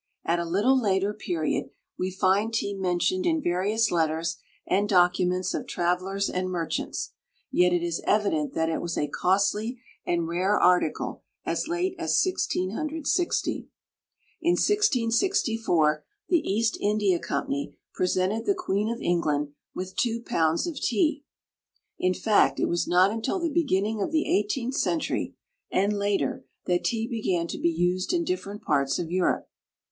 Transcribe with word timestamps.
At 0.25 0.39
a 0.39 0.45
little 0.49 0.81
later 0.81 1.13
period 1.13 1.69
we 1.95 2.09
find 2.09 2.51
tea 2.51 2.73
mentioned 2.73 3.27
in 3.27 3.39
various 3.39 3.91
letters 3.91 4.37
and 4.65 4.89
documents 4.89 5.53
of 5.53 5.67
travelers 5.67 6.27
and 6.27 6.49
merchants, 6.49 7.11
yet 7.51 7.71
it 7.71 7.83
is 7.83 8.01
evident 8.07 8.55
that 8.55 8.67
it 8.67 8.81
was 8.81 8.97
a 8.97 9.07
costly 9.07 9.79
and 10.03 10.27
rare 10.27 10.59
article 10.59 11.21
as 11.45 11.67
late 11.67 11.93
as 11.99 12.19
1660. 12.25 13.51
In 14.41 14.51
1664 14.53 16.03
the 16.29 16.49
East 16.51 16.79
India 16.81 17.19
Company 17.19 17.75
presented 17.93 18.47
the 18.47 18.55
queen 18.55 18.89
of 18.89 18.99
England 19.03 19.49
with 19.75 19.95
two 19.95 20.19
pounds 20.23 20.65
of 20.65 20.77
tea. 20.81 21.23
In 21.99 22.15
fact, 22.15 22.59
it 22.59 22.65
was 22.65 22.87
not 22.87 23.11
until 23.11 23.37
the 23.39 23.49
beginning 23.53 24.01
of 24.01 24.11
the 24.11 24.27
eighteenth 24.27 24.73
century 24.75 25.35
and 25.69 25.93
later 25.93 26.43
that 26.65 26.85
tea 26.85 27.07
began 27.07 27.45
to 27.49 27.59
be 27.59 27.69
used 27.69 28.11
in 28.13 28.23
different 28.23 28.63
parts 28.63 28.97
of 28.97 29.11
Europe. 29.11 29.47